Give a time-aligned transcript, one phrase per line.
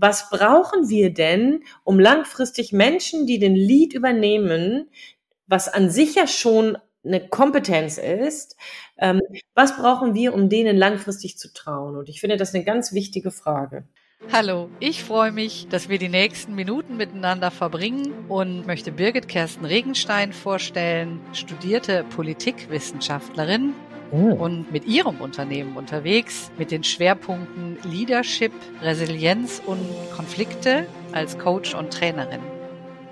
[0.00, 4.90] was brauchen wir denn, um langfristig Menschen, die den Lead übernehmen,
[5.46, 8.56] was an sich ja schon eine Kompetenz ist,
[8.98, 9.20] ähm,
[9.54, 11.96] was brauchen wir, um denen langfristig zu trauen?
[11.96, 13.84] Und ich finde das eine ganz wichtige Frage.
[14.32, 19.64] Hallo, ich freue mich, dass wir die nächsten Minuten miteinander verbringen und möchte Birgit Kersten
[19.64, 23.74] Regenstein vorstellen, studierte Politikwissenschaftlerin
[24.10, 24.32] oh.
[24.34, 28.52] und mit ihrem Unternehmen unterwegs mit den Schwerpunkten Leadership,
[28.82, 29.80] Resilienz und
[30.14, 32.40] Konflikte als Coach und Trainerin.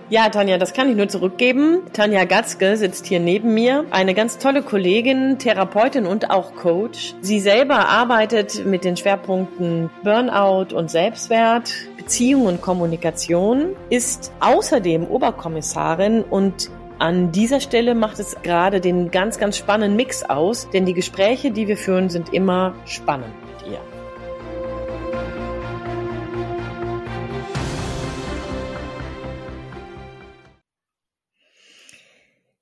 [0.09, 1.81] Ja, Tanja, das kann ich nur zurückgeben.
[1.93, 3.85] Tanja Gatzke sitzt hier neben mir.
[3.91, 7.15] Eine ganz tolle Kollegin, Therapeutin und auch Coach.
[7.23, 16.23] Sie selber arbeitet mit den Schwerpunkten Burnout und Selbstwert, Beziehung und Kommunikation, ist außerdem Oberkommissarin
[16.23, 20.95] und an dieser Stelle macht es gerade den ganz, ganz spannenden Mix aus, denn die
[20.95, 23.35] Gespräche, die wir führen, sind immer spannend.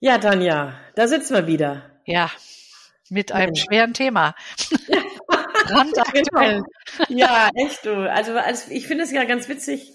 [0.05, 1.91] Ja, Tanja, da sitzen wir wieder.
[2.05, 2.31] Ja,
[3.09, 3.65] mit einem ja.
[3.65, 4.35] schweren Thema.
[5.67, 6.63] Brandaktuell.
[7.09, 8.11] ja, echt du.
[8.13, 9.94] Also, also ich finde es ja ganz witzig,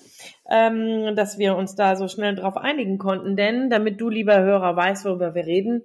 [0.49, 4.75] ähm, dass wir uns da so schnell drauf einigen konnten, denn damit du, lieber Hörer,
[4.75, 5.83] weißt, worüber wir reden,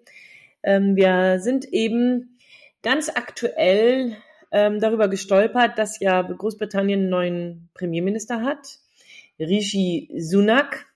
[0.63, 2.39] ähm, wir sind eben
[2.83, 4.17] ganz aktuell
[4.51, 8.79] ähm, darüber gestolpert, dass ja Großbritannien einen neuen Premierminister hat,
[9.39, 10.87] Rishi Sunak.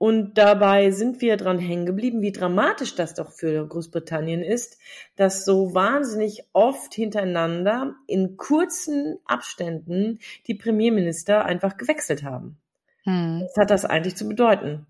[0.00, 4.78] Und dabei sind wir dran hängen geblieben, wie dramatisch das doch für Großbritannien ist,
[5.16, 12.58] dass so wahnsinnig oft hintereinander in kurzen Abständen die Premierminister einfach gewechselt haben.
[13.04, 13.42] Hm.
[13.42, 14.86] Was hat das eigentlich zu bedeuten?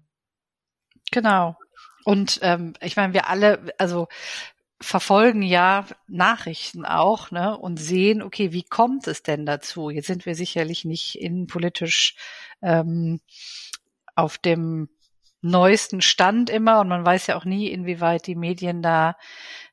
[1.10, 1.56] Genau.
[2.04, 4.06] Und ähm, ich meine, wir alle, also
[4.80, 9.90] verfolgen ja Nachrichten auch, ne, und sehen, okay, wie kommt es denn dazu?
[9.90, 12.14] Jetzt sind wir sicherlich nicht innenpolitisch
[12.62, 13.20] ähm,
[14.14, 14.88] auf dem
[15.42, 19.16] neuesten Stand immer und man weiß ja auch nie, inwieweit die Medien da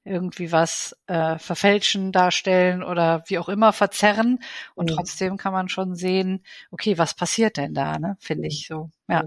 [0.07, 4.39] irgendwie was äh, verfälschen, darstellen oder wie auch immer verzerren.
[4.73, 4.95] Und mhm.
[4.95, 8.15] trotzdem kann man schon sehen, okay, was passiert denn da, ne?
[8.19, 8.89] Finde ich so.
[9.09, 9.25] Ja.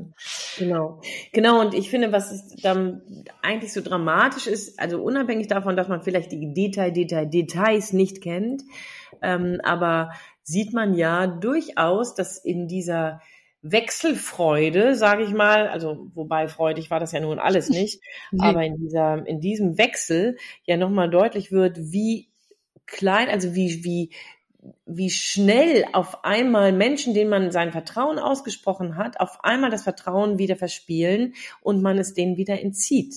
[0.58, 1.00] Genau.
[1.32, 1.60] Genau.
[1.60, 3.02] Und ich finde, was dann
[3.42, 8.22] eigentlich so dramatisch ist, also unabhängig davon, dass man vielleicht die Detail, Detail, Details nicht
[8.22, 8.62] kennt,
[9.22, 10.10] ähm, aber
[10.42, 13.20] sieht man ja durchaus, dass in dieser
[13.62, 18.42] Wechselfreude, sage ich mal, also wobei freudig war das ja nun alles nicht, nee.
[18.42, 22.30] aber in dieser in diesem Wechsel ja nochmal deutlich wird, wie
[22.86, 24.10] klein, also wie wie
[24.84, 30.38] wie schnell auf einmal Menschen, denen man sein Vertrauen ausgesprochen hat, auf einmal das Vertrauen
[30.38, 33.14] wieder verspielen und man es denen wieder entzieht.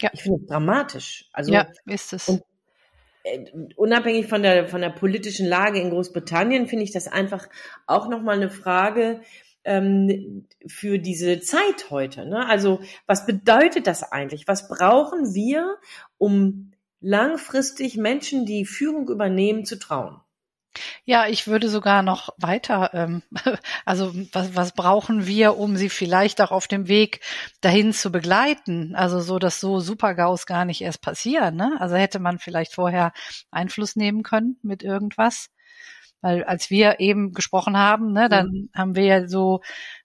[0.00, 0.10] Ja.
[0.12, 1.28] Ich finde es dramatisch.
[1.32, 2.28] Also ja, ist es.
[2.28, 2.42] Und
[3.24, 3.44] äh,
[3.76, 7.48] unabhängig von der von der politischen Lage in Großbritannien finde ich das einfach
[7.86, 9.20] auch nochmal eine Frage
[9.64, 12.26] ähm, für diese Zeit heute.
[12.26, 12.46] Ne?
[12.46, 14.48] Also was bedeutet das eigentlich?
[14.48, 15.76] Was brauchen wir,
[16.18, 20.20] um langfristig Menschen, die Führung übernehmen, zu trauen?
[21.04, 23.22] Ja, ich würde sogar noch weiter, ähm,
[23.84, 27.20] also was, was brauchen wir, um sie vielleicht auch auf dem Weg
[27.60, 28.94] dahin zu begleiten?
[28.94, 31.56] Also so, dass so Supergaus gar nicht erst passieren.
[31.56, 31.76] Ne?
[31.78, 33.12] Also hätte man vielleicht vorher
[33.50, 35.50] Einfluss nehmen können mit irgendwas.
[36.22, 38.70] Weil als wir eben gesprochen haben, ne, dann mhm.
[38.74, 39.60] haben wir ja so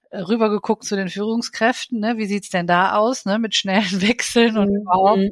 [0.10, 2.18] äh, rübergeguckt zu den Führungskräften, ne?
[2.18, 3.40] wie sieht's denn da aus, ne?
[3.40, 4.82] mit schnellen Wechseln und mhm.
[4.82, 5.32] überhaupt.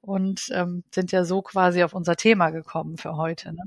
[0.00, 3.52] Und ähm, sind ja so quasi auf unser Thema gekommen für heute.
[3.52, 3.62] Ne?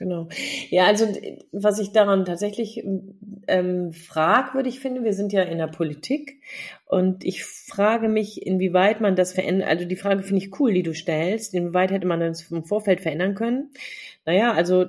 [0.00, 0.28] Genau.
[0.70, 1.06] Ja, also
[1.52, 2.82] was ich daran tatsächlich
[3.48, 6.40] ähm, fragwürdig finde, wir sind ja in der Politik
[6.86, 10.82] und ich frage mich, inwieweit man das verändert, also die Frage finde ich cool, die
[10.82, 13.72] du stellst, inwieweit hätte man das im Vorfeld verändern können?
[14.24, 14.86] Naja, also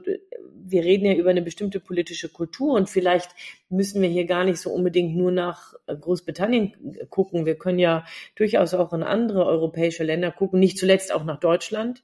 [0.64, 3.32] wir reden ja über eine bestimmte politische Kultur und vielleicht
[3.70, 7.46] müssen wir hier gar nicht so unbedingt nur nach Großbritannien gucken.
[7.46, 8.06] Wir können ja
[8.36, 12.04] durchaus auch in andere europäische Länder gucken, nicht zuletzt auch nach Deutschland,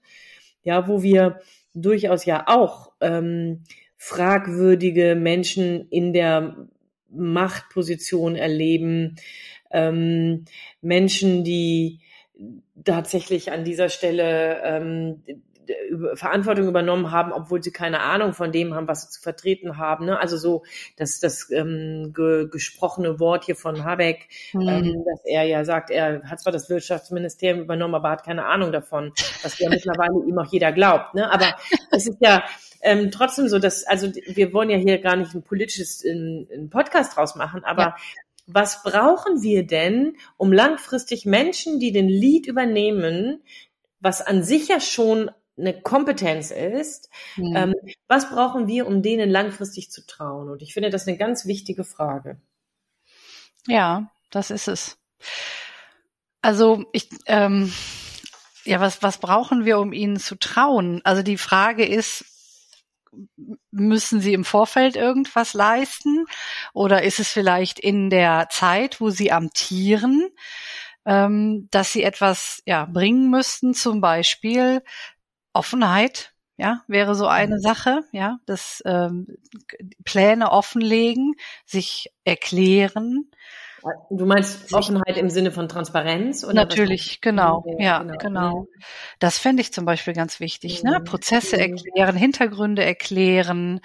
[0.64, 1.42] ja, wo wir
[1.74, 3.64] durchaus ja auch ähm,
[3.98, 6.68] fragwürdige Menschen in der
[7.10, 9.16] Machtposition erleben,
[9.72, 10.46] ähm,
[10.82, 12.00] Menschen, die
[12.84, 15.24] tatsächlich an dieser Stelle ähm,
[16.16, 20.06] Verantwortung übernommen haben, obwohl sie keine Ahnung von dem haben, was sie zu vertreten haben.
[20.06, 20.20] Ne?
[20.20, 20.64] Also so
[20.96, 24.68] das, das ähm, ge gesprochene Wort hier von Habeck, mhm.
[24.68, 28.72] ähm, dass er ja sagt, er hat zwar das Wirtschaftsministerium übernommen, aber hat keine Ahnung
[28.72, 29.12] davon,
[29.44, 31.14] was ja mittlerweile ihm auch jeder glaubt.
[31.14, 31.32] Ne?
[31.32, 31.56] Aber
[31.92, 32.44] es ist ja
[32.82, 36.70] ähm, trotzdem so, dass, also wir wollen ja hier gar nicht ein politisches ein, ein
[36.70, 37.96] Podcast draus machen, aber ja.
[38.50, 43.44] Was brauchen wir denn, um langfristig Menschen, die den Lead übernehmen,
[44.00, 47.10] was an sich ja schon eine Kompetenz ist.
[47.36, 47.56] Mhm.
[47.56, 47.76] Ähm,
[48.08, 50.50] was brauchen wir, um denen langfristig zu trauen?
[50.50, 52.40] Und ich finde das eine ganz wichtige Frage.
[53.68, 54.98] Ja, das ist es.
[56.42, 57.74] Also ich, ähm,
[58.64, 61.02] ja, was, was brauchen wir, um ihnen zu trauen?
[61.04, 62.26] Also die Frage ist,
[63.72, 66.26] müssen sie im Vorfeld irgendwas leisten?
[66.74, 70.30] Oder ist es vielleicht in der Zeit, wo sie amtieren,
[71.06, 74.84] ähm, dass sie etwas ja, bringen müssten, zum Beispiel
[75.58, 77.60] Offenheit, ja, wäre so eine mhm.
[77.60, 79.28] Sache, ja, das ähm,
[80.06, 83.30] Pläne offenlegen, sich erklären,
[84.10, 86.44] Du meinst Offenheit im Sinne von Transparenz?
[86.44, 87.64] Oder Natürlich, genau.
[87.78, 88.18] Ja, genau.
[88.18, 88.68] genau.
[89.20, 90.84] Das fände ich zum Beispiel ganz wichtig.
[90.84, 91.00] Ne?
[91.00, 91.04] Mhm.
[91.06, 93.80] Prozesse erklären, Hintergründe erklären.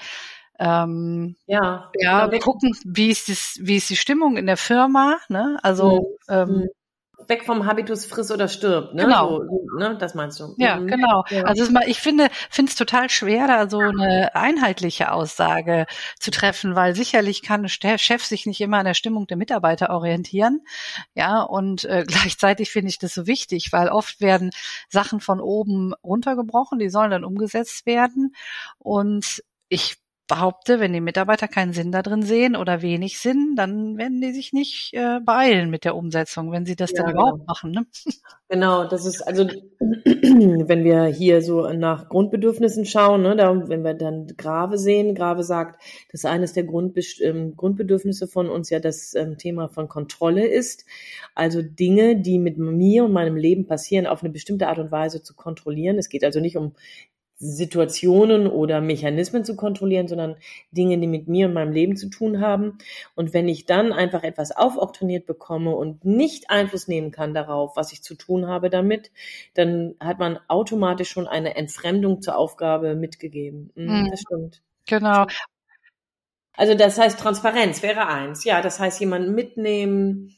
[0.59, 5.19] Ähm, ja, ja, gucken, wie ist, das, wie ist die Stimmung in der Firma.
[5.29, 5.59] Ne?
[5.63, 6.35] Also mhm.
[6.35, 6.69] ähm, mhm
[7.29, 9.05] weg vom Habitus friss oder stirb, ne?
[9.05, 9.39] Genau.
[9.39, 9.97] So, ne?
[9.99, 10.55] Das meinst du.
[10.59, 10.87] Ja, mhm.
[10.89, 11.25] genau.
[11.31, 11.45] Ja.
[11.45, 15.87] Also ich finde finde es total schwer, da so eine einheitliche Aussage
[16.19, 19.91] zu treffen, weil sicherlich kann der Chef sich nicht immer an der Stimmung der Mitarbeiter
[19.91, 20.61] orientieren.
[21.15, 24.51] Ja, und äh, gleichzeitig finde ich das so wichtig, weil oft werden
[24.89, 28.35] Sachen von oben runtergebrochen, die sollen dann umgesetzt werden.
[28.79, 30.02] Und ich
[30.33, 34.33] behaupte, wenn die Mitarbeiter keinen Sinn da drin sehen oder wenig Sinn, dann werden die
[34.33, 37.45] sich nicht äh, beeilen mit der Umsetzung, wenn sie das ja, dann überhaupt genau.
[37.47, 37.73] machen.
[37.73, 37.87] Ne?
[38.49, 39.45] Genau, das ist also,
[39.81, 45.43] wenn wir hier so nach Grundbedürfnissen schauen, ne, da, wenn wir dann Grave sehen, Grave
[45.43, 45.83] sagt,
[46.13, 50.87] dass eines der Grundbe ähm, Grundbedürfnisse von uns ja das ähm, Thema von Kontrolle ist.
[51.35, 55.23] Also Dinge, die mit mir und meinem Leben passieren, auf eine bestimmte Art und Weise
[55.23, 55.99] zu kontrollieren.
[55.99, 56.73] Es geht also nicht um
[57.43, 60.37] Situationen oder Mechanismen zu kontrollieren, sondern
[60.71, 62.79] Dinge, die mit mir und meinem Leben zu tun haben.
[63.17, 67.93] Und wenn ich dann einfach etwas aufoktroniert bekomme und nicht Einfluss nehmen kann darauf, was
[67.93, 69.11] ich zu tun habe damit,
[69.55, 73.73] dann hat man automatisch schon eine Entfremdung zur Aufgabe mitgegeben.
[73.75, 74.63] Mhm, das stimmt.
[74.87, 75.27] Genau.
[76.55, 78.45] Also das heißt, Transparenz wäre eins.
[78.45, 80.37] Ja, das heißt, jemanden mitnehmen,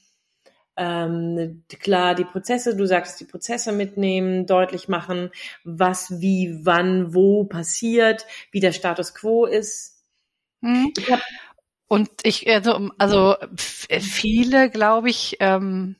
[0.76, 5.30] ähm, klar die Prozesse, du sagst die Prozesse mitnehmen, deutlich machen,
[5.62, 10.02] was, wie, wann, wo passiert, wie der Status quo ist.
[10.60, 10.92] Mhm.
[10.96, 11.20] Ich hab,
[11.86, 15.96] und ich, also, also viele, glaube ich, ähm,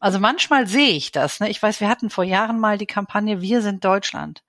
[0.00, 1.40] also manchmal sehe ich das.
[1.40, 1.50] Ne?
[1.50, 4.42] Ich weiß, wir hatten vor Jahren mal die Kampagne Wir sind Deutschland.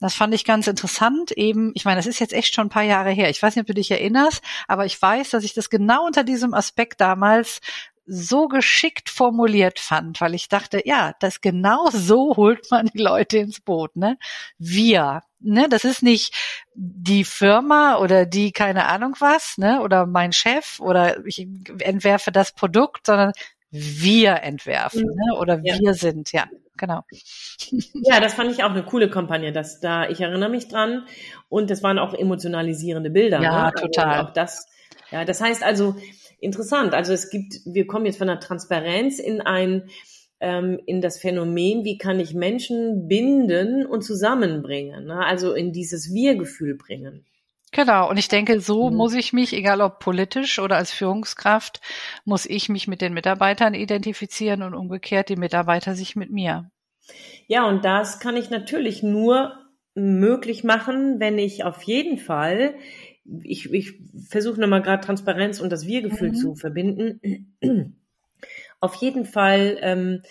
[0.00, 1.30] Das fand ich ganz interessant.
[1.30, 3.30] Eben, ich meine, das ist jetzt echt schon ein paar Jahre her.
[3.30, 6.24] Ich weiß nicht, ob du dich erinnerst, aber ich weiß, dass ich das genau unter
[6.24, 7.60] diesem Aspekt damals
[8.04, 13.38] so geschickt formuliert fand, weil ich dachte, ja, das genau so holt man die Leute
[13.38, 14.18] ins Boot, ne?
[14.58, 15.68] Wir, ne?
[15.68, 16.34] Das ist nicht
[16.74, 19.80] die Firma oder die keine Ahnung was, ne?
[19.82, 21.46] Oder mein Chef oder ich
[21.80, 23.32] entwerfe das Produkt, sondern
[23.70, 25.14] wir entwerfen, mhm.
[25.14, 25.38] ne?
[25.38, 25.78] Oder ja.
[25.78, 26.46] wir sind, ja,
[26.76, 27.02] genau.
[28.04, 31.06] Ja, das fand ich auch eine coole Kampagne, dass da, ich erinnere mich dran
[31.48, 33.40] und das waren auch emotionalisierende Bilder.
[33.40, 33.72] Ja, ne?
[33.72, 34.08] total.
[34.08, 34.66] Also auch das,
[35.10, 35.94] ja, das heißt also,
[36.42, 36.94] interessant.
[36.94, 39.88] Also es gibt, wir kommen jetzt von der Transparenz in ein,
[40.40, 45.24] ähm, in das Phänomen, wie kann ich Menschen binden und zusammenbringen, ne?
[45.24, 47.24] also in dieses Wir-Gefühl bringen.
[47.74, 48.96] Genau, und ich denke, so mhm.
[48.96, 51.80] muss ich mich, egal ob politisch oder als Führungskraft,
[52.24, 56.70] muss ich mich mit den Mitarbeitern identifizieren und umgekehrt die Mitarbeiter sich mit mir.
[57.46, 59.54] Ja, und das kann ich natürlich nur
[59.94, 62.74] möglich machen, wenn ich auf jeden Fall
[63.42, 63.94] ich, ich
[64.28, 66.34] versuche nochmal gerade Transparenz und das Wir-Gefühl mhm.
[66.34, 67.96] zu verbinden.
[68.80, 70.22] Auf jeden Fall ähm,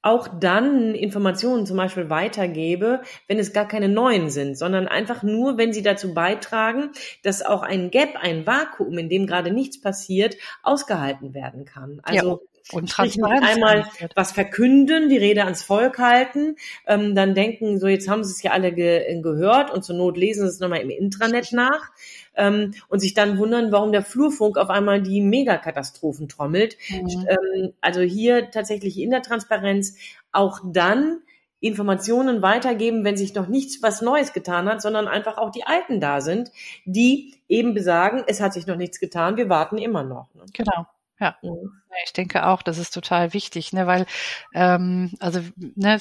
[0.00, 5.58] auch dann Informationen zum Beispiel weitergebe, wenn es gar keine neuen sind, sondern einfach nur,
[5.58, 10.36] wenn sie dazu beitragen, dass auch ein Gap, ein Vakuum, in dem gerade nichts passiert,
[10.62, 12.00] ausgehalten werden kann.
[12.04, 12.57] Also ja.
[12.72, 13.46] Und Transparenz.
[13.46, 16.56] Einmal was verkünden, die Rede ans Volk halten,
[16.86, 20.16] ähm, dann denken, so jetzt haben sie es ja alle ge gehört und zur Not
[20.16, 21.90] lesen sie es nochmal im Intranet nach
[22.34, 26.76] ähm, und sich dann wundern, warum der Flurfunk auf einmal die Megakatastrophen trommelt.
[26.90, 27.26] Mhm.
[27.28, 29.96] Ähm, also hier tatsächlich in der Transparenz
[30.32, 31.20] auch dann
[31.60, 36.00] Informationen weitergeben, wenn sich noch nichts was Neues getan hat, sondern einfach auch die Alten
[36.00, 36.52] da sind,
[36.84, 40.32] die eben besagen, es hat sich noch nichts getan, wir warten immer noch.
[40.34, 40.44] Ne?
[40.52, 40.86] Genau.
[41.20, 41.36] Ja.
[41.42, 41.72] Mhm.
[42.04, 44.06] Ich denke auch, das ist total wichtig, ne, weil
[44.54, 45.98] ähm, also ne,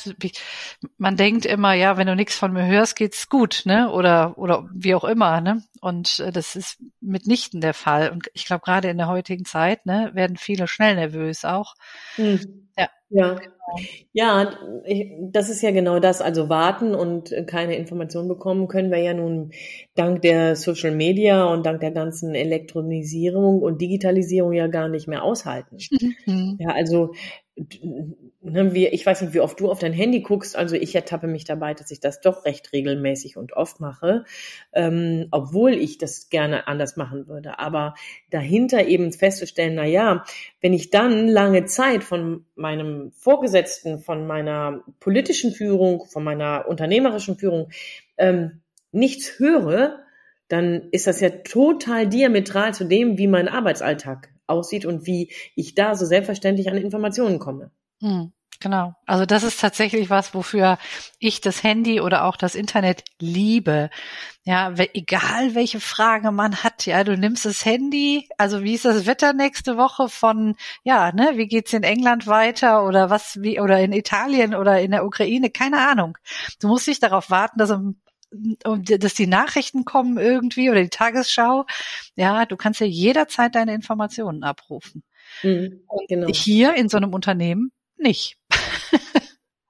[0.98, 4.70] man denkt immer, ja, wenn du nichts von mir hörst, geht's gut, ne, oder oder
[4.74, 8.12] wie auch immer, ne, und äh, das ist mitnichten der Fall.
[8.12, 11.74] Und ich glaube, gerade in der heutigen Zeit, ne, werden viele schnell nervös auch.
[12.18, 12.67] Mhm.
[12.78, 12.90] Ja.
[13.10, 13.34] Ja.
[13.36, 13.54] Genau.
[14.14, 14.58] Ja,
[15.32, 16.22] das ist ja genau das.
[16.22, 19.52] Also warten und keine Information bekommen können wir ja nun
[19.96, 25.24] dank der Social Media und dank der ganzen Elektronisierung und Digitalisierung ja gar nicht mehr
[25.24, 25.78] aushalten.
[26.28, 26.58] Mhm.
[26.60, 27.14] Ja, also
[27.58, 30.56] ich weiß nicht, wie oft du auf dein Handy guckst.
[30.56, 34.26] Also ich ertappe mich dabei, dass ich das doch recht regelmäßig und oft mache,
[34.74, 37.60] ähm, obwohl ich das gerne anders machen würde.
[37.60, 37.96] Aber
[38.30, 40.24] dahinter eben festzustellen, na ja,
[40.62, 47.38] wenn ich dann lange Zeit von meinem Vorgesetzten, von meiner politischen Führung, von meiner unternehmerischen
[47.38, 47.70] Führung
[48.18, 48.62] ähm,
[48.92, 50.00] nichts höre,
[50.48, 55.76] dann ist das ja total diametral zu dem, wie mein Arbeitsalltag aussieht und wie ich
[55.76, 57.72] da so selbstverständlich an Informationen komme.
[58.02, 58.94] Hm, genau.
[59.06, 60.78] Also das ist tatsächlich was, wofür
[61.20, 63.90] ich das Handy oder auch das Internet liebe.
[64.44, 69.06] Ja, egal welche Frage man hat, ja, du nimmst das Handy, also wie ist das
[69.06, 73.80] Wetter nächste Woche von, ja, ne, wie geht's in England weiter oder was, wie, oder
[73.82, 76.18] in Italien oder in der Ukraine, keine Ahnung.
[76.62, 78.00] Du musst nicht darauf warten, dass um
[78.32, 81.66] dass die Nachrichten kommen irgendwie oder die Tagesschau.
[82.16, 85.04] Ja, du kannst ja jederzeit deine Informationen abrufen.
[85.44, 86.28] Mhm, genau.
[86.28, 88.38] Hier in so einem Unternehmen nicht.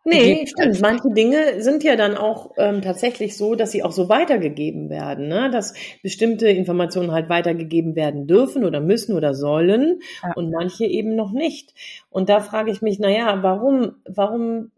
[0.09, 0.79] Nee, stimmt.
[0.79, 5.27] Manche Dinge sind ja dann auch ähm, tatsächlich so, dass sie auch so weitergegeben werden,
[5.27, 5.49] ne?
[5.51, 10.31] dass bestimmte Informationen halt weitergegeben werden dürfen oder müssen oder sollen ja.
[10.35, 11.73] und manche eben noch nicht.
[12.09, 14.71] Und da frage ich mich, na ja, warum, warum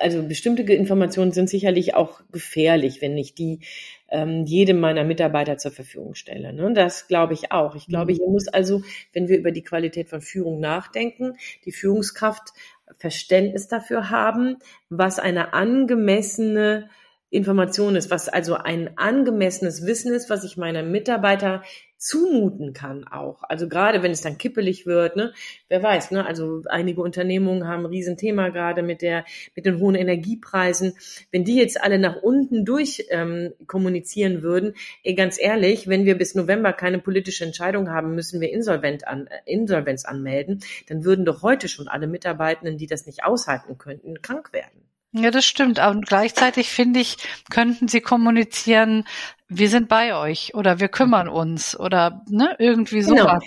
[0.00, 3.60] also bestimmte Informationen sind sicherlich auch gefährlich, wenn ich die
[4.08, 6.52] ähm, jedem meiner Mitarbeiter zur Verfügung stelle.
[6.52, 6.72] Ne?
[6.74, 7.74] Das glaube ich auch.
[7.74, 8.16] Ich glaube, mhm.
[8.16, 12.52] hier muss also, wenn wir über die Qualität von Führung nachdenken, die Führungskraft
[12.98, 16.88] Verständnis dafür haben, was eine angemessene
[17.30, 21.62] Information ist, was also ein angemessenes Wissen ist, was ich meiner Mitarbeiter
[21.98, 23.42] zumuten kann auch.
[23.42, 25.32] Also gerade wenn es dann kippelig wird, ne,
[25.68, 29.24] wer weiß, ne, also einige Unternehmungen haben ein Riesenthema gerade mit der,
[29.54, 30.94] mit den hohen Energiepreisen.
[31.30, 36.18] Wenn die jetzt alle nach unten durch ähm, kommunizieren würden, ey, ganz ehrlich, wenn wir
[36.18, 41.24] bis November keine politische Entscheidung haben, müssen wir Insolvent an, äh, Insolvenz anmelden, dann würden
[41.24, 44.86] doch heute schon alle Mitarbeitenden, die das nicht aushalten könnten, krank werden.
[45.18, 45.78] Ja, das stimmt.
[45.78, 47.16] Und gleichzeitig finde ich,
[47.48, 49.06] könnten sie kommunizieren,
[49.48, 53.22] wir sind bei euch oder wir kümmern uns oder ne, irgendwie genau.
[53.22, 53.44] sowas.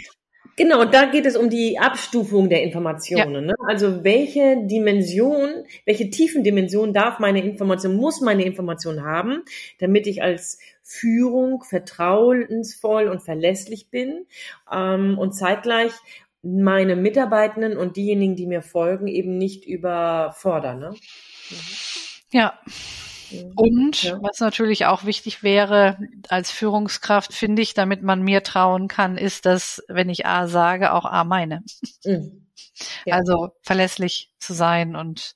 [0.55, 3.33] Genau, und da geht es um die Abstufung der Informationen.
[3.33, 3.41] Ja.
[3.41, 3.55] Ne?
[3.69, 9.43] Also welche Dimension, welche tiefen Dimension darf meine Information, muss meine Information haben,
[9.79, 14.25] damit ich als Führung vertrauensvoll und verlässlich bin
[14.69, 15.93] ähm, und zeitgleich
[16.41, 20.79] meine Mitarbeitenden und diejenigen, die mir folgen, eben nicht überfordern.
[20.79, 20.95] Ne?
[22.31, 22.59] Ja.
[23.55, 24.19] Und ja.
[24.21, 25.97] was natürlich auch wichtig wäre
[26.29, 30.93] als Führungskraft, finde ich, damit man mir trauen kann, ist, dass wenn ich A sage,
[30.93, 31.63] auch A meine.
[32.03, 32.47] Mhm.
[33.05, 33.15] Ja.
[33.15, 35.35] Also verlässlich zu sein und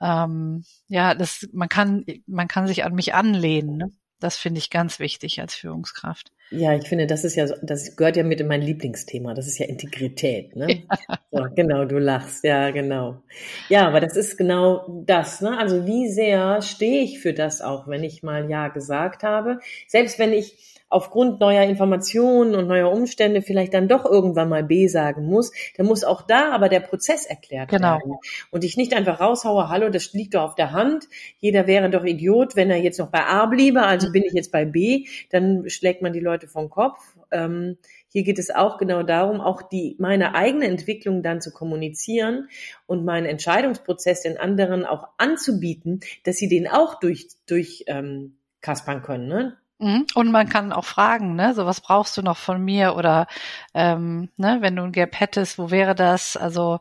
[0.00, 3.76] ähm, ja, das man kann man kann sich an mich anlehnen.
[3.76, 3.92] Ne?
[4.20, 6.32] Das finde ich ganz wichtig als Führungskraft.
[6.50, 9.34] Ja, ich finde, das ist ja, das gehört ja mit in mein Lieblingsthema.
[9.34, 10.84] Das ist ja Integrität, ne?
[10.88, 10.98] Ja.
[11.32, 13.22] So, genau, du lachst, ja, genau.
[13.68, 15.58] Ja, aber das ist genau das, ne?
[15.58, 19.58] Also wie sehr stehe ich für das auch, wenn ich mal Ja gesagt habe?
[19.88, 24.86] Selbst wenn ich aufgrund neuer Informationen und neuer Umstände vielleicht dann doch irgendwann mal B
[24.86, 27.98] sagen muss, dann muss auch da aber der Prozess erklärt genau.
[27.98, 28.16] werden.
[28.50, 31.08] Und ich nicht einfach raushaue, hallo, das liegt doch auf der Hand,
[31.40, 34.52] jeder wäre doch Idiot, wenn er jetzt noch bei A bliebe, also bin ich jetzt
[34.52, 36.98] bei B, dann schlägt man die Leute vom Kopf.
[37.30, 37.76] Ähm,
[38.08, 42.48] hier geht es auch genau darum, auch die, meine eigene Entwicklung dann zu kommunizieren
[42.86, 49.02] und meinen Entscheidungsprozess den anderen auch anzubieten, dass sie den auch durch, durch ähm, kaspern
[49.02, 49.26] können.
[49.26, 49.56] Ne?
[49.78, 50.06] Mhm.
[50.14, 53.26] Und man kann auch fragen, ne, so was brauchst du noch von mir oder
[53.74, 56.36] ähm, ne, wenn du ein Gap hättest, wo wäre das?
[56.36, 56.80] Also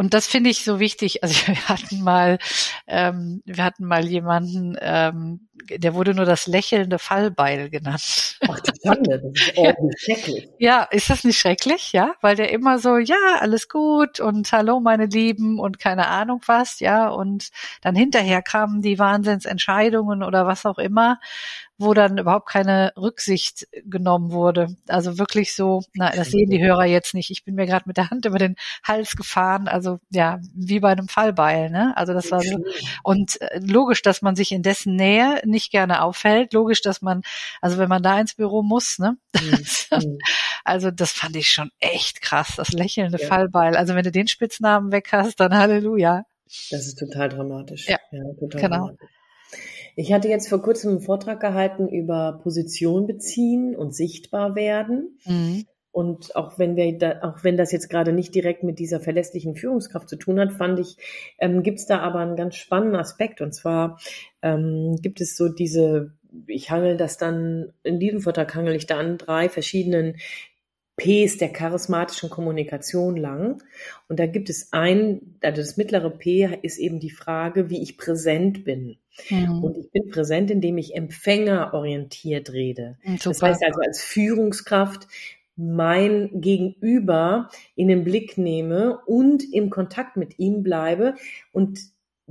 [0.00, 1.22] und das finde ich so wichtig.
[1.22, 2.38] Also wir hatten mal,
[2.86, 8.38] ähm, wir hatten mal jemanden, ähm, der wurde nur das lächelnde Fallbeil genannt.
[8.48, 10.48] Ach, die Schande, das ist auch schrecklich.
[10.58, 11.92] Ja, ist das nicht schrecklich?
[11.92, 16.40] Ja, weil der immer so, ja, alles gut und hallo meine Lieben und keine Ahnung
[16.46, 17.50] was, ja, und
[17.82, 21.18] dann hinterher kamen die Wahnsinnsentscheidungen oder was auch immer
[21.80, 24.76] wo dann überhaupt keine Rücksicht genommen wurde.
[24.86, 27.30] Also wirklich so, na, das sehen die Hörer jetzt nicht.
[27.30, 30.90] Ich bin mir gerade mit der Hand über den Hals gefahren, also ja, wie bei
[30.90, 31.96] einem Fallbeil, ne?
[31.96, 32.58] Also das war so.
[33.02, 36.52] Und äh, logisch, dass man sich in dessen Nähe nicht gerne aufhält.
[36.52, 37.22] Logisch, dass man,
[37.62, 39.16] also wenn man da ins Büro muss, ne?
[39.34, 40.18] Mhm.
[40.64, 43.26] also das fand ich schon echt krass, das lächelnde ja.
[43.26, 43.74] Fallbeil.
[43.74, 46.24] Also wenn du den Spitznamen weg hast, dann Halleluja.
[46.70, 47.88] Das ist total dramatisch.
[47.88, 48.76] Ja, ja total genau.
[48.76, 49.19] Dramatisch.
[49.96, 55.18] Ich hatte jetzt vor kurzem einen Vortrag gehalten über Position beziehen und sichtbar werden.
[55.24, 55.64] Mhm.
[55.92, 59.56] Und auch wenn wir da, auch wenn das jetzt gerade nicht direkt mit dieser verlässlichen
[59.56, 60.96] Führungskraft zu tun hat, fand ich,
[61.38, 63.40] ähm, gibt es da aber einen ganz spannenden Aspekt.
[63.40, 63.98] Und zwar
[64.40, 66.12] ähm, gibt es so diese,
[66.46, 70.16] ich hangel das dann, in diesem Vortrag hangel ich da an drei verschiedenen
[71.00, 73.62] Ps der charismatischen Kommunikation lang.
[74.08, 77.96] Und da gibt es ein, also das mittlere P ist eben die Frage, wie ich
[77.96, 78.98] präsent bin.
[79.30, 79.64] Mhm.
[79.64, 82.98] Und ich bin präsent, indem ich empfängerorientiert rede.
[83.02, 83.30] Super.
[83.30, 85.08] Das heißt also als Führungskraft
[85.56, 91.14] mein Gegenüber in den Blick nehme und im Kontakt mit ihm bleibe
[91.52, 91.80] und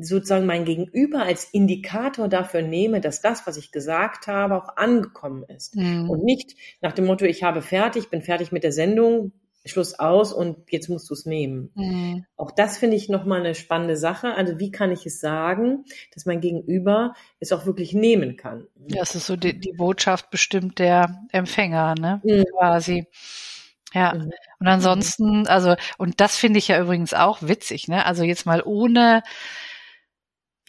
[0.01, 5.43] sozusagen mein Gegenüber als Indikator dafür nehme, dass das, was ich gesagt habe, auch angekommen
[5.43, 5.75] ist.
[5.75, 6.09] Mhm.
[6.09, 9.31] Und nicht nach dem Motto, ich habe fertig, bin fertig mit der Sendung,
[9.65, 11.71] Schluss aus und jetzt musst du es nehmen.
[11.75, 12.25] Mhm.
[12.37, 14.33] Auch das finde ich nochmal eine spannende Sache.
[14.35, 18.67] Also wie kann ich es sagen, dass mein Gegenüber es auch wirklich nehmen kann?
[18.75, 22.21] Das ist so die, die Botschaft bestimmt der Empfänger, ne?
[22.23, 22.45] Mhm.
[22.57, 23.05] Quasi.
[23.93, 24.13] Ja.
[24.13, 24.31] Mhm.
[24.59, 28.05] Und ansonsten, also, und das finde ich ja übrigens auch witzig, ne?
[28.05, 29.23] Also jetzt mal ohne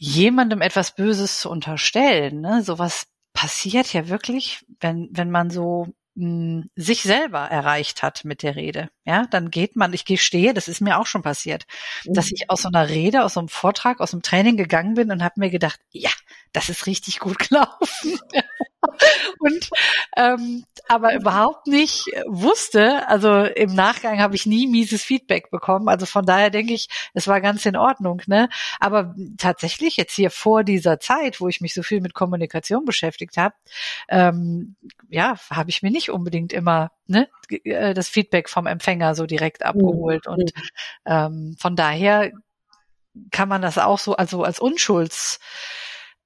[0.00, 2.40] jemandem etwas Böses zu unterstellen.
[2.40, 2.62] Ne?
[2.62, 8.56] Sowas passiert ja wirklich, wenn, wenn man so mh, sich selber erreicht hat mit der
[8.56, 8.88] Rede.
[9.06, 11.64] Ja, dann geht man, ich gestehe, das ist mir auch schon passiert,
[12.04, 12.12] mhm.
[12.14, 15.10] dass ich aus so einer Rede, aus so einem Vortrag, aus einem Training gegangen bin
[15.10, 16.10] und habe mir gedacht, ja,
[16.52, 18.18] das ist richtig gut gelaufen.
[19.38, 19.70] und
[20.16, 25.88] ähm, aber überhaupt nicht wusste, also im Nachgang habe ich nie mieses Feedback bekommen.
[25.88, 28.22] Also von daher denke ich, es war ganz in Ordnung.
[28.26, 28.48] Ne?
[28.80, 33.36] Aber tatsächlich jetzt hier vor dieser Zeit, wo ich mich so viel mit Kommunikation beschäftigt
[33.36, 33.54] habe,
[34.08, 34.76] ähm,
[35.08, 37.28] ja, habe ich mir nicht unbedingt immer ne,
[37.64, 40.26] äh, das Feedback vom Empfänger so direkt abgeholt.
[40.26, 40.32] Mhm.
[40.32, 40.52] Und
[41.04, 42.32] ähm, von daher
[43.30, 45.40] kann man das auch so also als Unschulds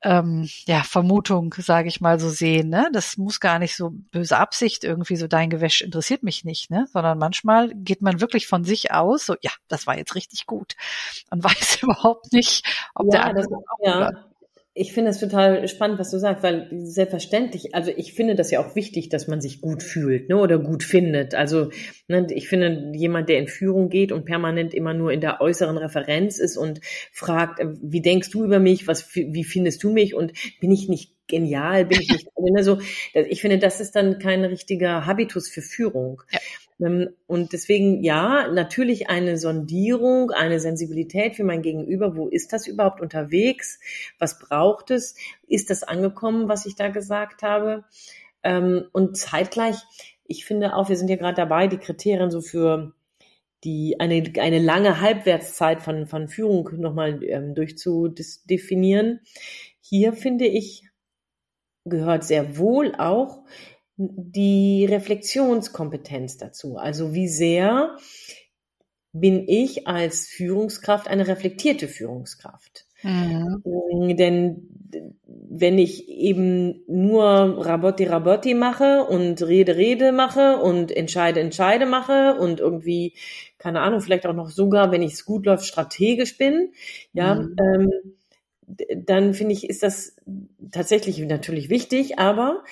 [0.05, 2.69] ähm, ja, Vermutung, sage ich mal so sehen.
[2.69, 2.91] Ne?
[2.93, 6.87] Das muss gar nicht so böse Absicht irgendwie so dein Gewäsch interessiert mich nicht, ne?
[6.93, 10.75] sondern manchmal geht man wirklich von sich aus, so ja, das war jetzt richtig gut
[11.31, 14.13] und weiß überhaupt nicht, ob ja, der andere das, auch ja
[14.77, 18.59] ich finde es total spannend, was du sagst, weil selbstverständlich, also ich finde das ja
[18.59, 21.37] auch wichtig, dass man sich gut fühlt ne, oder gut findet.
[21.37, 21.71] Also
[22.09, 25.79] ne, ich finde, jemand, der in Führung geht und permanent immer nur in der äußeren
[25.79, 26.81] Referenz ist und
[27.13, 30.89] fragt, äh, wie denkst du über mich, was, wie findest du mich und bin ich
[30.89, 32.79] nicht genial, bin ich nicht, also
[33.15, 36.23] ich finde, das ist dann kein richtiger Habitus für Führung.
[36.33, 36.41] Ja.
[36.81, 42.17] Ähm, und deswegen, ja, natürlich eine Sondierung, eine Sensibilität für mein Gegenüber.
[42.17, 43.79] Wo ist das überhaupt unterwegs?
[44.19, 45.15] Was braucht es?
[45.47, 47.85] Ist das angekommen, was ich da gesagt habe?
[48.43, 49.77] Ähm, und zeitgleich,
[50.27, 52.95] ich finde auch, wir sind ja gerade dabei, die Kriterien so für
[53.65, 59.21] die eine, eine lange Halbwertszeit von, von Führung nochmal ähm, durchzudefinieren.
[59.81, 60.89] Hier finde ich,
[61.85, 63.45] gehört sehr wohl auch
[63.97, 66.77] die Reflexionskompetenz dazu.
[66.77, 67.97] Also wie sehr
[69.13, 72.87] bin ich als Führungskraft eine reflektierte Führungskraft?
[73.03, 74.17] Mhm.
[74.17, 74.69] Denn
[75.27, 82.37] wenn ich eben nur Rabotti Rabotti mache und Rede Rede mache und Entscheide Entscheide mache
[82.41, 83.15] und irgendwie,
[83.59, 86.73] keine Ahnung, vielleicht auch noch sogar, wenn ich es gut läuft, strategisch bin,
[87.13, 87.57] ja, mhm.
[87.61, 87.91] ähm,
[88.97, 90.17] dann finde ich, ist das
[90.73, 92.65] tatsächlich natürlich wichtig, aber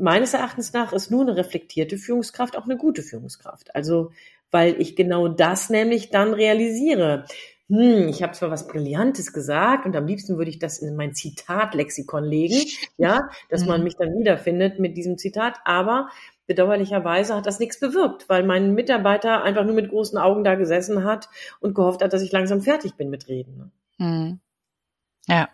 [0.00, 3.74] meines Erachtens nach ist nur eine reflektierte Führungskraft auch eine gute Führungskraft.
[3.74, 4.12] Also,
[4.50, 7.24] weil ich genau das nämlich dann realisiere.
[7.68, 11.14] Hm, ich habe zwar was Brillantes gesagt und am liebsten würde ich das in mein
[11.14, 13.84] Zitatlexikon legen, ja, dass man mhm.
[13.84, 16.08] mich dann wiederfindet mit diesem Zitat, aber
[16.48, 21.04] bedauerlicherweise hat das nichts bewirkt, weil mein Mitarbeiter einfach nur mit großen Augen da gesessen
[21.04, 21.28] hat
[21.60, 23.70] und gehofft hat, dass ich langsam fertig bin mit Reden.
[23.98, 24.40] Hm.
[25.28, 25.48] Ja,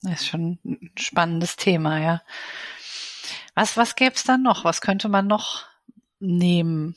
[0.00, 2.22] das ist schon ein spannendes Thema, ja.
[3.54, 4.64] Was, was gäbe es dann noch?
[4.64, 5.64] Was könnte man noch
[6.20, 6.96] nehmen?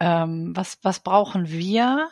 [0.00, 2.08] Ähm, was, was brauchen wir?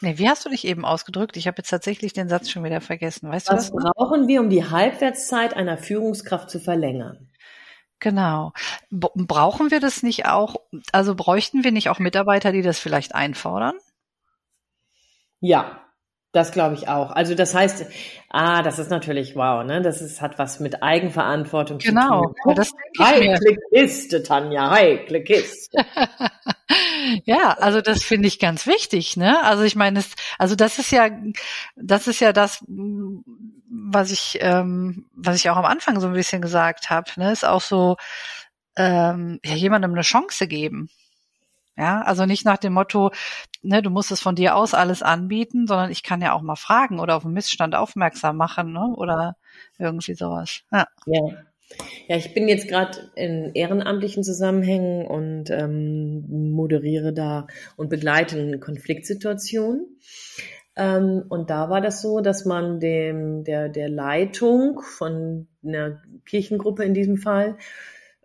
[0.00, 1.36] Nee, wie hast du dich eben ausgedrückt?
[1.36, 3.30] Ich habe jetzt tatsächlich den Satz schon wieder vergessen.
[3.30, 3.84] Weißt was du was?
[3.84, 7.30] brauchen wir, um die Halbwertszeit einer Führungskraft zu verlängern?
[7.98, 8.52] Genau.
[8.90, 10.56] Brauchen wir das nicht auch?
[10.92, 13.74] Also bräuchten wir nicht auch Mitarbeiter, die das vielleicht einfordern?
[15.40, 15.85] Ja,
[16.36, 17.10] das glaube ich auch.
[17.10, 17.86] Also das heißt,
[18.28, 19.80] ah, das ist natürlich wow, ne?
[19.80, 22.34] Das ist, hat was mit Eigenverantwortung genau, zu tun.
[22.44, 22.54] Genau.
[22.54, 22.70] Das
[23.00, 25.78] heikle Kiste, Tanja, heikle Kiste.
[27.24, 29.42] ja, also das finde ich ganz wichtig, ne?
[29.44, 31.08] Also ich meine, es, also das ist ja,
[31.74, 36.42] das ist ja das, was ich, ähm, was ich auch am Anfang so ein bisschen
[36.42, 37.32] gesagt habe, ne?
[37.32, 37.96] Ist auch so,
[38.76, 40.90] ähm, ja, jemandem eine Chance geben.
[41.76, 43.10] Ja, also nicht nach dem Motto,
[43.62, 46.56] ne, du musst es von dir aus alles anbieten, sondern ich kann ja auch mal
[46.56, 49.36] fragen oder auf einen Missstand aufmerksam machen, ne, oder
[49.78, 50.62] irgendwie sowas.
[50.72, 50.86] Ja.
[51.06, 51.22] ja.
[52.06, 58.60] Ja, ich bin jetzt gerade in ehrenamtlichen Zusammenhängen und ähm, moderiere da und begleite eine
[58.60, 59.84] Konfliktsituation.
[60.76, 66.84] Ähm, und da war das so, dass man dem der der Leitung von einer Kirchengruppe
[66.84, 67.56] in diesem Fall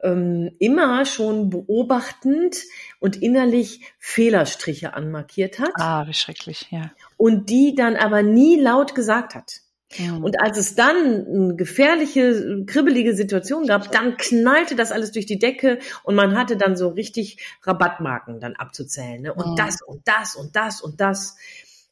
[0.04, 2.58] ähm, immer schon beobachtend
[3.00, 5.72] und innerlich Fehlerstriche anmarkiert hat.
[5.76, 6.92] Ah, wie schrecklich, ja.
[7.18, 9.62] Und die dann aber nie laut gesagt hat.
[9.98, 10.24] Mhm.
[10.24, 10.96] Und als es dann
[11.28, 16.58] eine gefährliche, kribbelige Situation gab, dann knallte das alles durch die Decke und man hatte
[16.58, 19.22] dann so richtig Rabattmarken dann abzuzählen.
[19.22, 19.34] Ne?
[19.34, 19.56] Und Mhm.
[19.56, 21.36] das und das und das und das.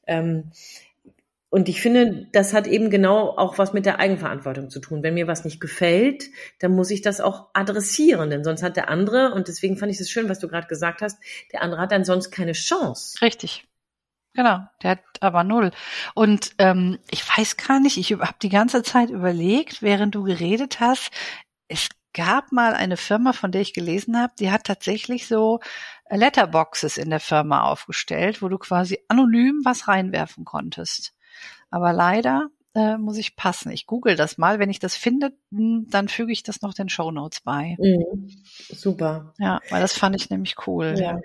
[0.08, 0.52] Ähm,
[1.52, 5.02] und ich finde, das hat eben genau auch was mit der Eigenverantwortung zu tun.
[5.02, 6.26] Wenn mir was nicht gefällt,
[6.60, 10.00] dann muss ich das auch adressieren, denn sonst hat der andere, und deswegen fand ich
[10.00, 11.18] es schön, was du gerade gesagt hast,
[11.52, 13.20] der andere hat dann sonst keine Chance.
[13.22, 13.66] Richtig.
[14.36, 15.72] Genau, der hat aber null.
[16.14, 20.80] Und ähm, ich weiß gar nicht, ich habe die ganze Zeit überlegt, während du geredet
[20.80, 21.10] hast,
[21.68, 25.60] es gab mal eine Firma, von der ich gelesen habe, die hat tatsächlich so
[26.10, 31.14] Letterboxes in der Firma aufgestellt, wo du quasi anonym was reinwerfen konntest.
[31.70, 33.72] Aber leider äh, muss ich passen.
[33.72, 34.60] Ich google das mal.
[34.60, 37.76] Wenn ich das finde, mh, dann füge ich das noch den Show Notes bei.
[37.80, 38.30] Mhm.
[38.72, 39.34] Super.
[39.40, 40.96] Ja, weil das fand ich nämlich cool.
[40.98, 41.20] Ja.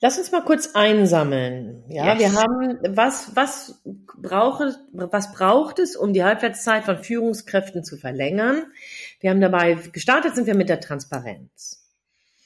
[0.00, 1.82] Lass uns mal kurz einsammeln.
[1.88, 2.18] Ja, Yes.
[2.18, 3.82] wir haben, was, was
[4.20, 8.64] braucht, was braucht es, um die Halbwertszeit von Führungskräften zu verlängern?
[9.20, 11.88] Wir haben dabei, gestartet sind wir mit der Transparenz.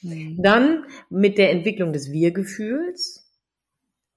[0.01, 0.41] Mhm.
[0.41, 3.20] Dann mit der Entwicklung des Wir-Gefühls.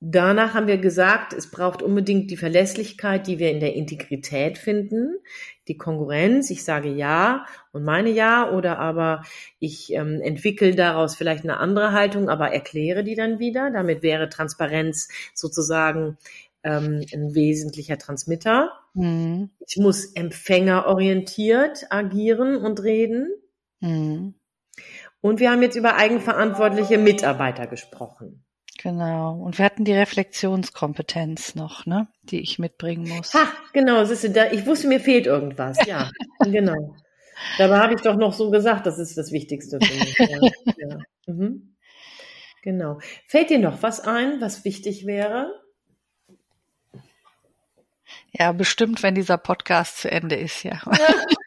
[0.00, 5.16] Danach haben wir gesagt, es braucht unbedingt die Verlässlichkeit, die wir in der Integrität finden,
[5.66, 6.50] die Konkurrenz.
[6.50, 9.22] Ich sage ja und meine ja oder aber
[9.60, 13.70] ich ähm, entwickle daraus vielleicht eine andere Haltung, aber erkläre die dann wieder.
[13.70, 16.18] Damit wäre Transparenz sozusagen
[16.64, 18.72] ähm, ein wesentlicher Transmitter.
[18.94, 19.50] Mhm.
[19.66, 23.32] Ich muss empfängerorientiert agieren und reden.
[23.80, 24.34] Mhm.
[25.20, 28.43] Und wir haben jetzt über eigenverantwortliche Mitarbeiter gesprochen.
[28.84, 29.40] Genau.
[29.40, 33.32] Und wir hatten die Reflexionskompetenz noch, ne, die ich mitbringen muss.
[33.32, 35.78] Ha, genau, siehst du, da, ich wusste, mir fehlt irgendwas.
[35.86, 36.94] Ja, genau.
[37.56, 40.18] Dabei habe ich doch noch so gesagt, das ist das Wichtigste für mich.
[40.18, 40.98] Ja, ja.
[41.26, 41.76] Mhm.
[42.62, 42.98] Genau.
[43.26, 45.50] Fällt dir noch was ein, was wichtig wäre?
[48.32, 50.78] Ja, bestimmt, wenn dieser Podcast zu Ende ist, ja.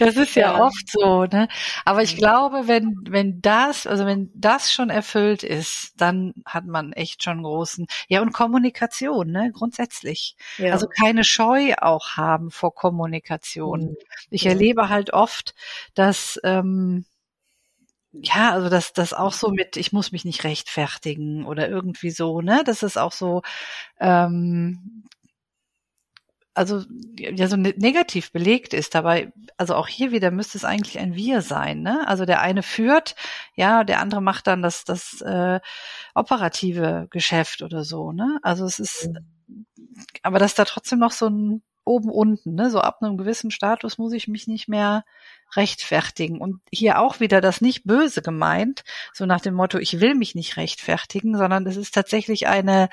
[0.00, 0.64] Das ist ja, Ja.
[0.64, 1.48] oft so, ne?
[1.84, 6.92] Aber ich glaube, wenn, wenn das, also wenn das schon erfüllt ist, dann hat man
[6.92, 10.36] echt schon großen, ja, und Kommunikation, ne, grundsätzlich.
[10.58, 10.72] Ja.
[10.72, 13.80] Also keine Scheu auch haben vor Kommunikation.
[13.90, 13.96] Mhm.
[14.30, 14.50] Ich Ja.
[14.52, 15.54] erlebe halt oft,
[15.94, 17.04] dass, ähm,
[18.12, 22.40] ja, also dass das auch so mit, ich muss mich nicht rechtfertigen oder irgendwie so,
[22.40, 22.62] ne?
[22.66, 23.42] Das ist auch so,
[24.00, 25.04] ähm,
[26.54, 26.82] also
[27.16, 28.94] ja so ne- negativ belegt ist.
[28.94, 32.06] Dabei, also auch hier wieder müsste es eigentlich ein Wir sein, ne?
[32.08, 33.14] Also der eine führt,
[33.54, 35.60] ja, der andere macht dann das das äh,
[36.14, 38.38] operative Geschäft oder so, ne?
[38.42, 39.10] Also es ist,
[40.22, 42.70] aber dass da trotzdem noch so ein oben unten, ne?
[42.70, 45.04] So ab einem gewissen Status muss ich mich nicht mehr
[45.56, 46.40] rechtfertigen.
[46.40, 50.34] Und hier auch wieder das nicht böse gemeint, so nach dem Motto, ich will mich
[50.34, 52.88] nicht rechtfertigen, sondern es ist tatsächlich eine,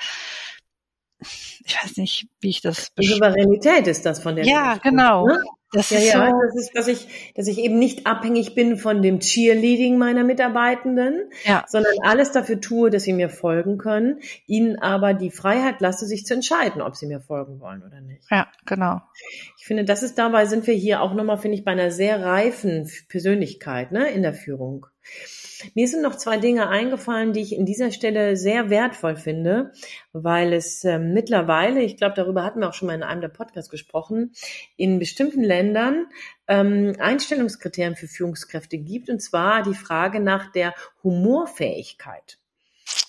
[1.20, 5.26] ich weiß nicht, wie ich das Die Souveränität ist das von der Ja, sprichst, genau.
[5.26, 5.38] Ne?
[5.72, 8.78] Das Ja, ist ja, so, das ist, dass ich, dass ich eben nicht abhängig bin
[8.78, 14.20] von dem Cheerleading meiner Mitarbeitenden, ja, sondern alles dafür tue, dass sie mir folgen können,
[14.46, 18.22] ihnen aber die Freiheit lasse, sich zu entscheiden, ob sie mir folgen wollen oder nicht.
[18.30, 19.02] ja, genau.
[19.58, 22.24] Ich finde, das ist dabei, sind wir hier auch nochmal, finde ich, bei einer sehr
[22.24, 24.86] reifen Persönlichkeit ne, in der Führung.
[25.74, 29.72] Mir sind noch zwei Dinge eingefallen, die ich in dieser Stelle sehr wertvoll finde,
[30.12, 33.28] weil es ähm, mittlerweile, ich glaube, darüber hatten wir auch schon mal in einem der
[33.28, 34.32] Podcasts gesprochen,
[34.76, 36.06] in bestimmten Ländern
[36.46, 42.38] ähm, Einstellungskriterien für Führungskräfte gibt, und zwar die Frage nach der Humorfähigkeit.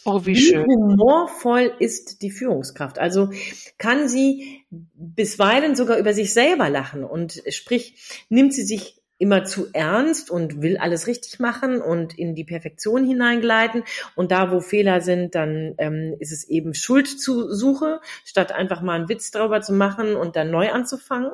[0.05, 0.65] Oh, wie Wie schön.
[0.65, 2.99] humorvoll ist die Führungskraft?
[2.99, 3.29] Also
[3.77, 9.67] kann sie bisweilen sogar über sich selber lachen und sprich, nimmt sie sich immer zu
[9.73, 13.83] ernst und will alles richtig machen und in die Perfektion hineingleiten.
[14.15, 19.09] Und da, wo Fehler sind, dann ähm, ist es eben Schuldsuche, statt einfach mal einen
[19.09, 21.31] Witz darüber zu machen und dann neu anzufangen.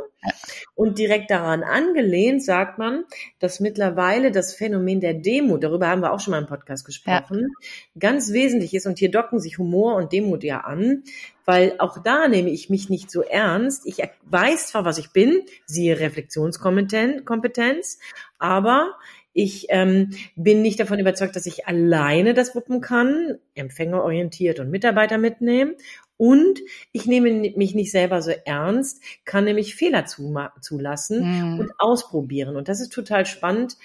[0.73, 3.05] Und direkt daran angelehnt sagt man,
[3.39, 7.53] dass mittlerweile das Phänomen der Demut, darüber haben wir auch schon mal im Podcast gesprochen,
[7.97, 8.87] ganz wesentlich ist.
[8.87, 11.03] Und hier docken sich Humor und Demut ja an,
[11.45, 13.85] weil auch da nehme ich mich nicht so ernst.
[13.85, 17.99] Ich weiß zwar, was ich bin, siehe Reflexionskompetenz,
[18.39, 18.95] aber
[19.33, 25.17] ich ähm, bin nicht davon überzeugt, dass ich alleine das wuppen kann, empfängerorientiert und Mitarbeiter
[25.17, 25.75] mitnehmen.
[26.17, 26.61] Und
[26.93, 31.59] ich nehme mich nicht selber so ernst, kann nämlich Fehler zulassen Mhm.
[31.59, 32.55] und ausprobieren.
[32.55, 33.75] Und das ist total spannend,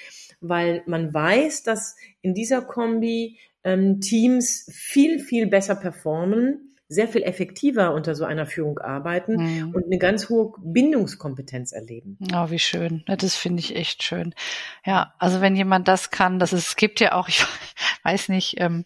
[0.40, 7.22] weil man weiß, dass in dieser Kombi ähm, Teams viel, viel besser performen, sehr viel
[7.22, 9.74] effektiver unter so einer Führung arbeiten mhm.
[9.74, 12.18] und eine ganz hohe Bindungskompetenz erleben.
[12.34, 13.04] Oh, wie schön.
[13.06, 14.34] Das finde ich echt schön.
[14.84, 17.44] Ja, also wenn jemand das kann, das ist, es gibt ja auch, ich
[18.02, 18.84] weiß nicht, ähm,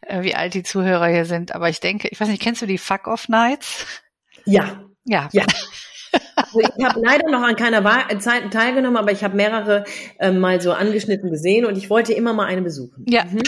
[0.00, 2.66] äh, wie alt die Zuhörer hier sind, aber ich denke, ich weiß nicht, kennst du
[2.66, 3.86] die Fuck-Off-Nights?
[4.46, 4.82] Ja.
[5.04, 5.28] Ja.
[5.32, 5.44] Ja.
[6.36, 7.82] Also ich habe leider noch an keiner
[8.18, 9.84] Zeit teilgenommen, aber ich habe mehrere
[10.18, 13.04] äh, mal so angeschnitten gesehen und ich wollte immer mal eine besuchen.
[13.08, 13.24] Ja.
[13.24, 13.42] Mhm.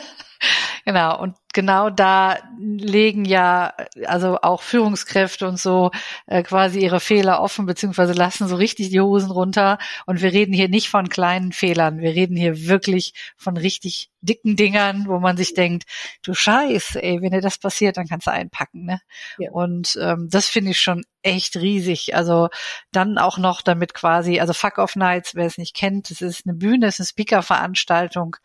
[0.84, 1.20] genau.
[1.20, 3.74] Und genau da legen ja
[4.06, 5.90] also auch Führungskräfte und so
[6.26, 9.78] äh, quasi ihre Fehler offen beziehungsweise lassen so richtig die Hosen runter.
[10.06, 14.56] Und wir reden hier nicht von kleinen Fehlern, wir reden hier wirklich von richtig dicken
[14.56, 15.84] Dingern, wo man sich denkt,
[16.22, 18.84] du Scheiß, ey, wenn dir das passiert, dann kannst du einpacken.
[18.84, 19.00] Ne?
[19.38, 19.50] Ja.
[19.50, 22.14] Und ähm, das finde ich schon echt riesig.
[22.14, 22.48] Also
[22.92, 26.46] dann auch noch damit quasi, also Fuck Off Nights, wer es nicht kennt, es ist
[26.46, 28.36] eine Bühne, es ist eine Speaker-Veranstaltung,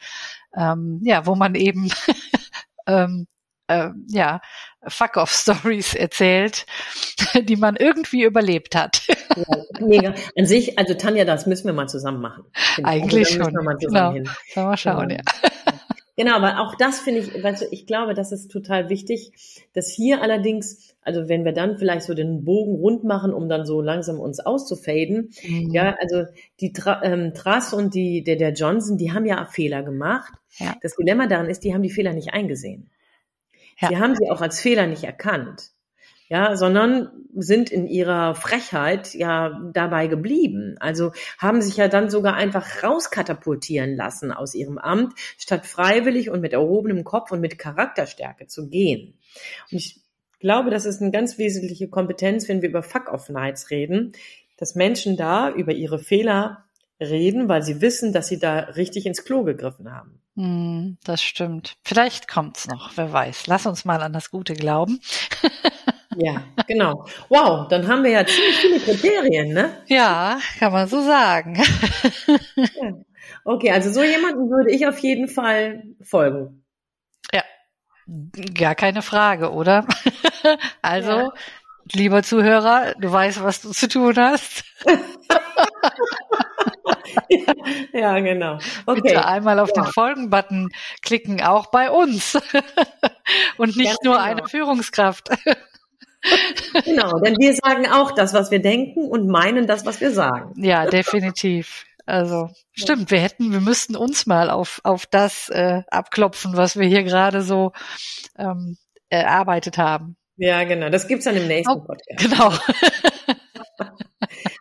[0.56, 1.90] ähm, ja, wo man eben
[2.88, 3.28] ähm,
[3.68, 4.42] äh, ja,
[4.88, 6.66] Fuck-off-Stories erzählt,
[7.44, 9.02] die man irgendwie überlebt hat.
[9.08, 10.16] Ja, mega.
[10.38, 12.44] An sich, also Tanja, das müssen wir mal zusammen machen.
[12.84, 13.54] Eigentlich also, schon.
[13.54, 14.12] Wir genau.
[14.14, 14.30] Hin.
[14.56, 15.22] Mal schauen, genau.
[15.36, 15.74] ja.
[16.18, 19.34] Genau, aber auch das finde ich, weißt du, ich glaube, das ist total wichtig,
[19.74, 23.66] dass hier allerdings, also wenn wir dann vielleicht so den Bogen rund machen, um dann
[23.66, 25.72] so langsam uns auszufaden, mhm.
[25.72, 26.24] ja, also
[26.62, 30.34] die Tra ähm, Trass und die, der, der Johnson, die haben ja Fehler gemacht.
[30.58, 30.76] Ja.
[30.82, 32.90] Das Dilemma daran ist, die haben die Fehler nicht eingesehen.
[33.80, 33.90] Ja.
[33.90, 35.75] Sie haben sie auch als Fehler nicht erkannt.
[36.28, 40.76] Ja, sondern sind in ihrer Frechheit ja dabei geblieben.
[40.80, 46.42] Also haben sich ja dann sogar einfach rauskatapultieren lassen aus ihrem Amt, statt freiwillig und
[46.42, 49.20] mit erhobenem Kopf und mit Charakterstärke zu gehen.
[49.72, 50.02] Und ich
[50.40, 54.14] glaube, das ist eine ganz wesentliche Kompetenz, wenn wir über Fuck-Off-Nights reden,
[54.58, 56.66] dass Menschen da über ihre Fehler
[57.00, 60.22] reden, weil sie wissen, dass sie da richtig ins Klo gegriffen haben.
[60.36, 61.78] Hm, das stimmt.
[61.84, 63.48] Vielleicht kommt's noch, wer weiß.
[63.48, 65.00] Lass uns mal an das Gute glauben.
[66.18, 67.06] ja, genau.
[67.30, 69.82] Wow, dann haben wir ja ziemlich viele Kriterien, ne?
[69.88, 71.62] Ja, kann man so sagen.
[72.56, 72.94] ja.
[73.44, 76.64] Okay, also so jemanden würde ich auf jeden Fall folgen.
[77.34, 77.44] Ja,
[78.54, 79.86] gar keine Frage, oder?
[80.82, 81.34] also, ja.
[81.94, 84.64] lieber Zuhörer, du weißt, was du zu tun hast.
[87.94, 88.60] ja, genau.
[88.86, 89.02] Okay.
[89.02, 89.84] Bitte einmal auf ja.
[89.84, 90.70] den Folgen-Button
[91.02, 92.38] klicken, auch bei uns.
[93.58, 94.26] Und nicht ja, nur genau.
[94.26, 95.30] eine Führungskraft.
[96.86, 100.54] Genau, denn wir sagen auch das, was wir denken und meinen das, was wir sagen.
[100.58, 101.86] Ja, definitiv.
[102.06, 106.88] Also stimmt, wir hätten, wir müssten uns mal auf auf das äh, abklopfen, was wir
[106.88, 107.72] hier gerade so
[108.38, 108.78] ähm,
[109.10, 110.16] erarbeitet haben.
[110.38, 110.90] Ja, genau.
[110.90, 112.20] Das gibt's dann im nächsten oh, Podcast.
[112.20, 112.54] Genau.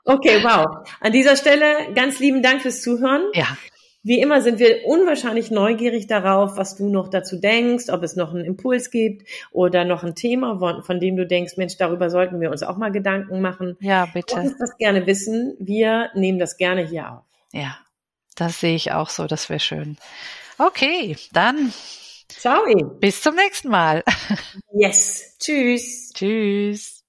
[0.05, 0.87] Okay, wow.
[1.00, 3.22] An dieser Stelle ganz lieben Dank fürs Zuhören.
[3.33, 3.57] Ja.
[4.04, 8.34] Wie immer sind wir unwahrscheinlich neugierig darauf, was du noch dazu denkst, ob es noch
[8.34, 12.38] einen Impuls gibt oder noch ein Thema, von, von dem du denkst, Mensch, darüber sollten
[12.38, 13.78] wir uns auch mal Gedanken machen.
[13.80, 14.36] Ja, bitte.
[14.36, 15.56] Lass uns das gerne wissen.
[15.58, 17.22] Wir nehmen das gerne hier auf.
[17.52, 17.78] Ja,
[18.36, 19.26] das sehe ich auch so.
[19.26, 19.96] Das wäre schön.
[20.58, 21.72] Okay, dann.
[22.28, 22.62] Ciao.
[23.00, 24.04] Bis zum nächsten Mal.
[24.76, 25.36] Yes.
[25.38, 26.12] Tschüss.
[26.12, 27.03] Tschüss.